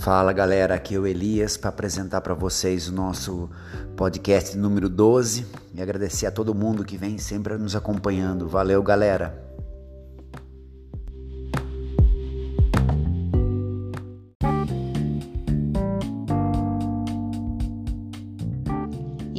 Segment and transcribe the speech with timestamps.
[0.00, 3.50] Fala galera, aqui é o Elias para apresentar para vocês o nosso
[3.98, 8.48] podcast número 12 e agradecer a todo mundo que vem sempre nos acompanhando.
[8.48, 9.49] Valeu, galera!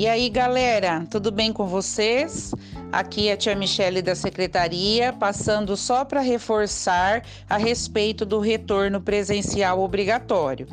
[0.01, 2.55] E aí, galera, tudo bem com vocês?
[2.91, 8.99] Aqui é a tia Michele da secretaria, passando só para reforçar a respeito do retorno
[8.99, 10.65] presencial obrigatório.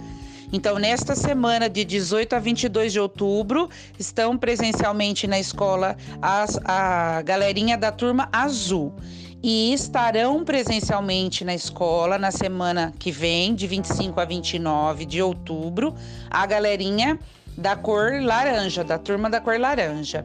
[0.50, 3.68] Então, nesta semana de 18 a 22 de outubro,
[3.98, 8.94] estão presencialmente na escola as, a galerinha da turma azul
[9.42, 15.94] e estarão presencialmente na escola na semana que vem, de 25 a 29 de outubro,
[16.30, 17.18] a galerinha
[17.58, 20.24] da cor laranja, da turma da cor laranja.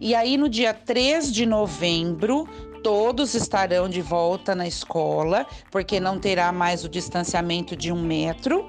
[0.00, 2.48] E aí, no dia 3 de novembro,
[2.82, 8.68] todos estarão de volta na escola, porque não terá mais o distanciamento de um metro.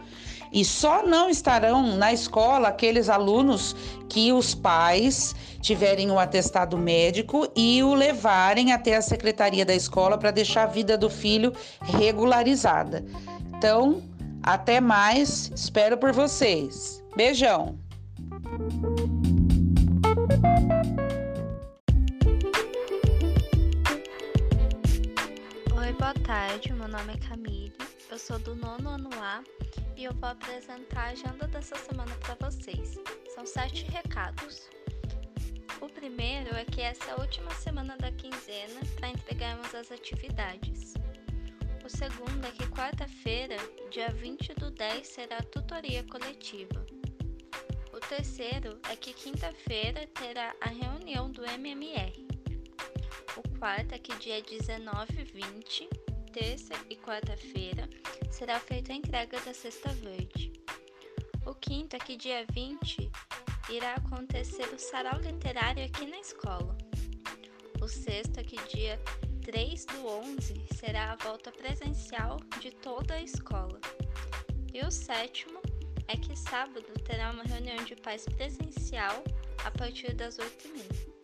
[0.51, 3.75] E só não estarão na escola aqueles alunos
[4.07, 10.15] que os pais tiverem o atestado médico e o levarem até a secretaria da escola
[10.15, 13.03] para deixar a vida do filho regularizada.
[13.57, 14.03] Então,
[14.43, 17.01] até mais, espero por vocês.
[17.15, 17.83] Beijão!
[25.97, 27.73] Boa tarde, meu nome é Camille,
[28.11, 29.43] eu sou do nono ano A
[29.95, 32.99] e eu vou apresentar a agenda dessa semana para vocês.
[33.33, 34.69] São sete recados.
[35.81, 40.93] O primeiro é que essa é a última semana da quinzena para entregarmos as atividades.
[41.83, 43.57] O segundo é que quarta-feira,
[43.89, 46.85] dia 20 do 10, será a tutoria coletiva.
[48.09, 52.27] Terceiro é que quinta-feira terá a reunião do MMR.
[53.37, 55.89] O quarto é que dia 19 e 20,
[56.31, 57.89] terça e quarta-feira,
[58.29, 60.51] será feita a entrega da cesta verde.
[61.45, 63.09] O quinto é que dia 20
[63.69, 66.77] irá acontecer o sarau literário aqui na escola.
[67.81, 68.99] O sexto é que dia
[69.43, 73.79] 3 do 11 será a volta presencial de toda a escola.
[74.73, 75.61] E o sétimo
[76.07, 79.23] é que sábado terá uma reunião de pais presencial
[79.63, 81.22] a partir das 8h30.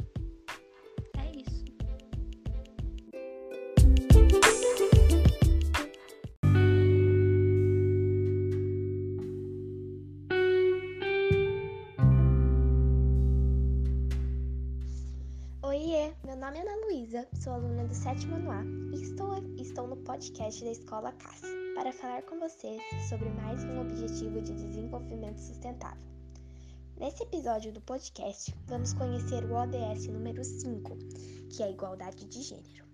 [17.19, 18.63] Luísa, sou aluna do sétimo ano A
[18.95, 21.41] e estou, estou no podcast da Escola CAS
[21.75, 26.07] para falar com vocês sobre mais um objetivo de desenvolvimento sustentável.
[26.97, 30.97] Nesse episódio do podcast, vamos conhecer o ODS número 5,
[31.49, 32.85] que é a igualdade de gênero.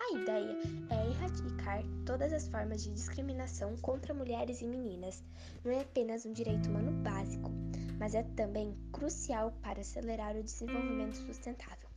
[0.00, 0.56] A ideia
[0.90, 5.22] é erradicar todas as formas de discriminação contra mulheres e meninas.
[5.64, 7.50] Não é apenas um direito humano básico,
[7.98, 11.88] mas é também crucial para acelerar o desenvolvimento sustentável.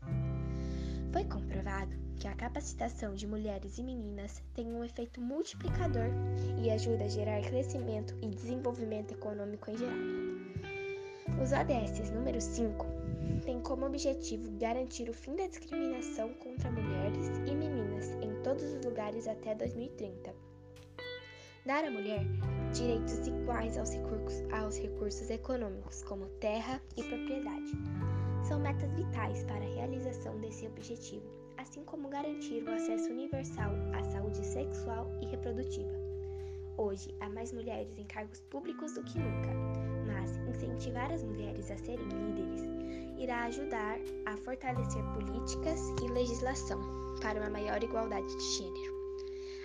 [1.12, 6.10] Foi comprovado que a capacitação de mulheres e meninas tem um efeito multiplicador
[6.62, 9.98] e ajuda a gerar crescimento e desenvolvimento econômico em geral.
[11.42, 12.86] Os ODS número 5
[13.44, 18.86] têm como objetivo garantir o fim da discriminação contra mulheres e meninas em todos os
[18.86, 20.32] lugares até 2030.
[21.66, 22.24] Dar à mulher
[22.74, 29.64] direitos iguais aos recursos, aos recursos econômicos, como terra e propriedade são metas vitais para
[29.64, 31.26] a realização desse objetivo,
[31.58, 35.94] assim como garantir o acesso universal à saúde sexual e reprodutiva.
[36.78, 39.50] Hoje, há mais mulheres em cargos públicos do que nunca,
[40.08, 42.64] mas incentivar as mulheres a serem líderes
[43.20, 46.80] irá ajudar a fortalecer políticas e legislação
[47.22, 48.94] para uma maior igualdade de gênero.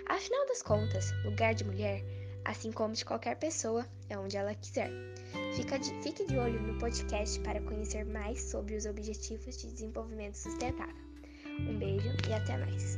[0.07, 2.03] Afinal das contas, lugar de mulher
[2.45, 4.89] assim como de qualquer pessoa, é onde ela quiser.
[5.55, 10.95] De, fique de olho no podcast para conhecer mais sobre os Objetivos de Desenvolvimento Sustentável.
[11.59, 12.97] Um beijo e até mais!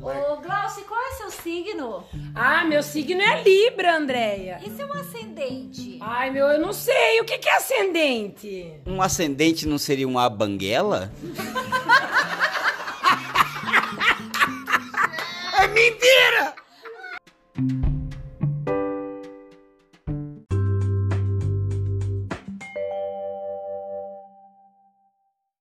[0.00, 2.04] Ô, Glaucio, qual é seu signo?
[2.34, 4.60] Ah, meu signo é Libra, Andréia.
[4.64, 5.98] E seu ascendente?
[6.00, 7.20] Ai, meu, eu não sei.
[7.20, 8.72] O que, que é ascendente?
[8.86, 11.10] Um ascendente não seria uma banguela?
[15.58, 16.54] é mentira!